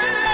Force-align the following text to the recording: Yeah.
Yeah. 0.00 0.27